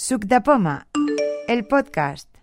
Suc 0.00 0.24
de 0.24 0.40
Poma, 0.40 0.86
el 1.46 1.66
podcast. 1.66 2.34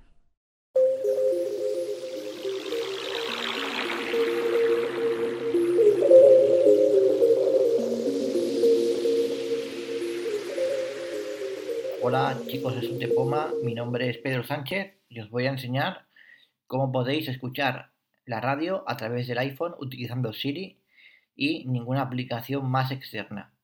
Hola 12.03 12.37
chicos 12.47 12.75
de 12.75 12.81
Suc 12.83 13.15
Poma, 13.15 13.51
mi 13.63 13.73
nombre 13.73 14.07
es 14.07 14.19
Pedro 14.19 14.43
Sánchez 14.43 14.93
y 15.09 15.19
os 15.21 15.31
voy 15.31 15.47
a 15.47 15.49
enseñar 15.49 16.05
cómo 16.67 16.91
podéis 16.91 17.27
escuchar 17.27 17.91
la 18.25 18.39
radio 18.39 18.83
a 18.85 18.97
través 18.97 19.27
del 19.27 19.39
iPhone 19.39 19.73
utilizando 19.79 20.31
Siri 20.31 20.79
y 21.35 21.65
ninguna 21.67 22.03
aplicación 22.03 22.69
más 22.69 22.91
externa. 22.91 23.56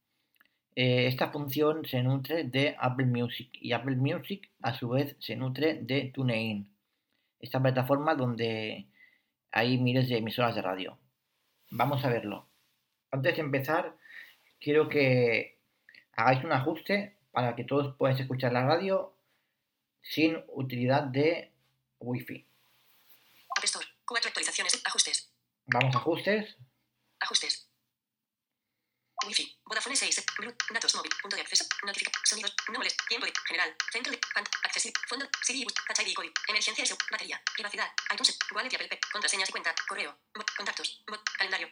Eh, 0.75 1.07
esta 1.07 1.31
función 1.31 1.85
se 1.85 2.01
nutre 2.01 2.45
de 2.45 2.75
Apple 2.79 3.05
Music 3.05 3.49
y 3.53 3.73
Apple 3.73 3.95
Music 3.95 4.49
a 4.61 4.73
su 4.73 4.89
vez 4.89 5.15
se 5.19 5.35
nutre 5.35 5.75
de 5.81 6.11
TuneIn, 6.13 6.67
esta 7.39 7.61
plataforma 7.61 8.15
donde 8.15 8.87
hay 9.51 9.77
miles 9.77 10.09
de 10.09 10.17
emisoras 10.17 10.55
de 10.55 10.61
radio. 10.63 10.97
Vamos 11.69 12.03
a 12.03 12.09
verlo. 12.09 12.47
Antes 13.11 13.35
de 13.35 13.41
empezar, 13.41 13.95
quiero 14.59 14.89
que 14.89 15.59
hagáis 16.13 16.43
un 16.43 16.51
ajuste 16.51 17.17
para 17.31 17.55
que 17.55 17.63
todos 17.63 17.95
podáis 17.95 18.19
escuchar 18.19 18.51
la 18.51 18.65
radio 18.65 19.15
sin 20.01 20.43
utilidad 20.47 21.03
de 21.03 21.51
Wi-Fi. 21.99 22.45
App 23.57 23.63
Store. 23.63 23.85
Cuatro 24.05 24.29
actualizaciones. 24.29 24.81
Ajustes. 24.85 25.31
Vamos 25.67 25.95
a 25.95 25.99
ajustes. 25.99 26.57
Ajustes. 27.19 27.72
Wi-Fi. 29.25 29.59
Vodafone 29.65 29.95
6. 29.95 30.25
Bluetooth. 30.37 30.73
Datos 30.73 30.95
móvil. 30.95 31.11
Punto 31.21 31.35
de 31.35 31.41
acceso. 31.41 31.65
Notifica. 31.85 32.11
Sonidos. 32.23 32.55
Nombres. 32.69 32.95
Tiempo 33.07 33.25
de. 33.25 33.33
General. 33.47 33.75
Centro 33.91 34.11
de. 34.11 34.19
Pant. 34.33 34.47
Accesible. 34.63 35.01
Fondo. 35.07 35.25
Siri. 35.41 35.63
Bus. 35.63 35.73
Cachai 35.87 36.09
y 36.09 36.13
código. 36.13 36.33
Emergencia. 36.47 36.97
Batería. 37.11 37.41
Privacidad. 37.53 37.89
iTunes. 38.13 38.37
Wallet 38.53 38.71
y 38.71 38.75
Apple 38.75 38.87
Pay. 38.89 38.99
Contraseñas 39.11 39.49
y 39.49 39.51
cuenta. 39.51 39.73
Correo. 39.87 40.17
Bot. 40.35 40.49
Contactos. 40.55 41.03
Bot. 41.07 41.21
Calendario. 41.37 41.69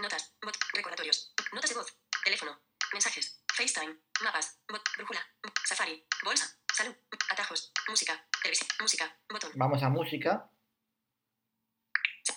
Notas. 0.00 0.32
Bot. 0.42 0.56
Recordatorios. 0.72 1.32
Notas 1.52 1.70
de 1.70 1.76
voz. 1.76 1.94
Teléfono. 2.24 2.60
Mensajes. 2.92 3.42
FaceTime. 3.54 3.96
Mapas. 4.22 4.58
Bot. 4.68 4.82
Brújula. 4.96 5.26
Bot, 5.42 5.58
Safari. 5.66 6.06
Bolsa. 6.24 6.56
Salud. 6.72 6.94
Atajos. 7.28 7.72
Música. 7.88 8.26
Televisión. 8.42 8.68
Música. 8.80 9.18
Botón. 9.28 9.52
Vamos 9.54 9.82
a 9.82 9.88
música. 9.88 10.50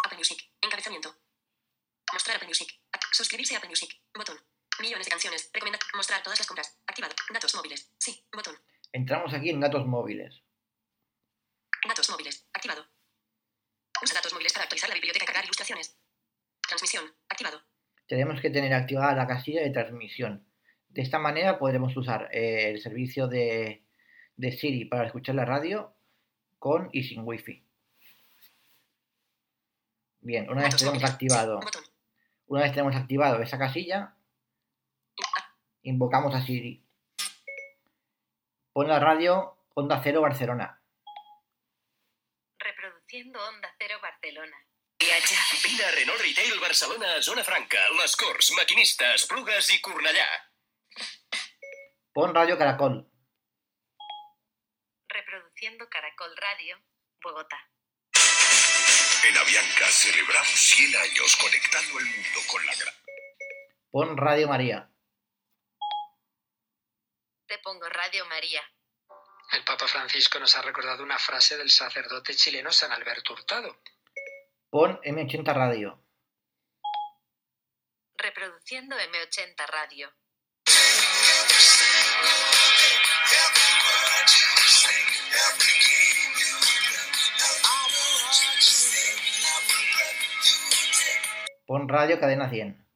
Apple 0.06 0.18
Music. 0.18 0.40
Encabezamiento. 0.62 1.16
Mostrar 2.12 2.36
Apple 2.36 2.48
Music. 2.48 2.70
Suscribirse 3.12 3.56
a 3.56 3.58
Apple 3.58 3.70
Music. 3.70 3.90
Botón. 4.14 4.38
Millones 4.86 5.08
de 5.08 5.12
canciones. 5.12 5.50
Recomendar. 5.52 5.82
Mostrar 5.96 6.22
todas 6.22 6.38
las 6.38 6.48
compras. 6.48 6.80
Activado. 6.86 7.16
Datos 7.34 7.56
móviles. 7.56 7.92
Sí. 7.98 8.24
Botón. 8.32 8.56
Entramos 8.92 9.34
aquí 9.34 9.50
en 9.50 9.60
datos 9.60 9.84
móviles. 9.88 10.44
Datos 11.88 12.08
móviles. 12.12 12.48
Activado. 12.54 12.86
Usa 14.04 14.14
datos 14.14 14.34
móviles 14.34 14.54
para 14.54 14.66
actualizar 14.66 14.90
la 14.90 14.94
biblioteca. 14.94 15.26
Cargar 15.26 15.44
ilustraciones. 15.44 15.98
Transmisión. 16.68 17.12
Activado. 17.28 17.64
Tenemos 18.08 18.40
que 18.40 18.52
tener 18.52 18.74
activada 18.74 19.16
la 19.16 19.28
casilla 19.28 19.64
de 19.64 19.72
transmisión. 19.72 20.46
De 20.90 21.02
esta 21.02 21.18
manera 21.18 21.58
podremos 21.58 21.98
usar 21.98 22.30
eh, 22.32 22.70
el 22.70 22.80
servicio 22.80 23.28
de, 23.28 23.84
de 24.36 24.52
Siri 24.52 24.86
para 24.86 25.08
escuchar 25.08 25.34
la 25.34 25.46
radio 25.46 25.96
con 26.60 26.90
y 26.92 27.04
sin 27.04 27.24
Wi-Fi. 27.26 27.66
Bien, 30.22 30.48
una 30.50 30.64
vez 30.64 30.76
tenemos 30.78 31.04
activado, 31.04 31.60
una 32.48 32.62
vez 32.62 32.72
tenemos 32.72 32.96
activado 32.96 33.42
esa 33.42 33.60
casilla, 33.60 34.16
invocamos 35.86 36.34
a 36.36 36.42
Siri. 36.42 36.84
Pon 38.74 38.88
la 38.88 39.00
radio 39.00 39.58
Onda 39.76 40.02
Cero 40.04 40.22
Barcelona. 40.22 40.82
Reproduciendo 42.60 43.40
Onda 43.48 43.74
Cero 43.78 44.00
Barcelona. 44.02 44.58
Vine 44.98 45.84
a 45.84 45.92
Renault 45.92 46.22
Retail 46.22 46.60
Barcelona, 46.60 47.22
Zona 47.22 47.44
Franca, 47.44 47.80
Les 48.02 48.16
Corts, 48.16 48.52
Maquinistes, 48.58 49.28
Plugues 49.28 49.70
i 49.74 49.82
Cornellà. 49.82 50.28
Pon 52.14 52.34
radio 52.34 52.58
Caracol. 52.58 53.06
Reproduciendo 55.08 55.88
Caracol 55.90 56.36
Radio, 56.38 56.80
Bogotá. 57.22 57.60
En 59.30 59.38
Avianca 59.38 59.86
celebramos 59.88 60.60
100 60.60 60.96
años 60.96 61.36
conectando 61.36 62.00
el 62.00 62.06
mundo 62.06 62.40
con 62.52 62.66
la 62.66 62.74
gran... 62.76 62.96
Pon 63.92 64.18
radio 64.18 64.48
María. 64.48 64.90
Te 67.48 67.60
pongo 67.60 67.88
Radio 68.16 68.30
María. 68.30 68.62
El 69.52 69.66
Papa 69.66 69.90
Francisco 69.90 70.40
nos 70.40 70.56
ha 70.56 70.62
recordado 70.62 71.04
una 71.04 71.20
frase 71.20 71.58
del 71.58 71.70
sacerdote 71.70 72.34
chileno 72.34 72.72
San 72.72 72.94
Alberto 72.94 73.34
Hurtado. 73.34 73.82
Pon 74.70 75.02
M80 75.02 75.54
Radio. 75.54 76.02
Reproduciendo 78.16 78.96
M80 78.96 79.68
Radio. 79.68 80.14
Pon 91.66 91.90
radio 91.90 92.18
Cadena 92.18 92.50
100. 92.50 92.88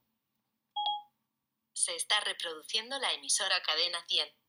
Se 1.73 1.93
está 1.97 2.21
reproduciendo 2.21 2.97
la 2.99 3.11
emisora 3.11 3.61
Cadena 3.63 4.01
100. 4.07 4.39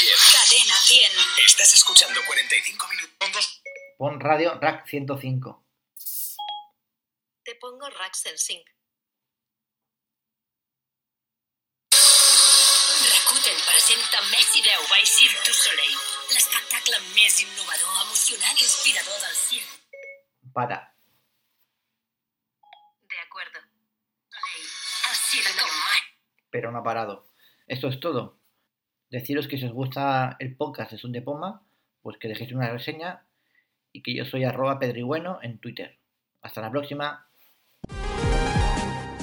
100. 0.00 0.16
Cadena 0.32 0.74
100. 0.74 1.12
Estás 1.44 1.74
escuchando 1.74 2.20
45 2.26 2.88
minutos. 2.88 3.62
Pon 3.98 4.18
radio 4.18 4.58
Rack 4.58 4.86
105. 4.86 5.66
Te 7.44 7.54
pongo 7.56 7.86
en 7.86 8.38
Sync. 8.38 8.66
Rakuten 13.10 13.56
presenta 13.66 14.22
Messi 14.30 14.62
10 14.62 14.88
by 14.88 15.04
Cirque 15.04 15.44
du 15.46 15.52
Soleil, 15.52 15.98
l'espectacle 16.32 16.96
més 17.14 17.40
innovador, 17.42 18.00
emocionant 18.06 18.56
i 18.56 18.64
inspirador 18.64 19.20
del 19.20 19.36
circ. 19.36 19.68
Para. 20.54 20.96
De 23.04 23.18
acuerdo. 23.20 23.60
Soleil, 24.32 24.66
el 25.10 25.16
circ 25.16 25.56
humà. 25.60 25.96
pero 26.50 26.72
no 26.72 26.78
ha 26.78 26.82
parado. 26.82 27.26
Esto 27.66 27.88
es 27.88 28.00
todo. 28.00 28.39
Deciros 29.10 29.48
que 29.48 29.58
si 29.58 29.66
os 29.66 29.72
gusta 29.72 30.36
el 30.38 30.56
podcast 30.56 30.92
de 30.92 30.98
Sun 30.98 31.10
de 31.12 31.22
Poma, 31.22 31.62
pues 32.00 32.16
que 32.18 32.28
dejéis 32.28 32.52
una 32.52 32.70
reseña 32.70 33.24
y 33.92 34.02
que 34.02 34.14
yo 34.14 34.24
soy 34.24 34.44
arroba 34.44 34.78
pedrigüeno 34.78 35.40
en 35.42 35.58
Twitter. 35.58 35.98
Hasta 36.42 36.60
la 36.60 36.70
próxima. 36.70 37.26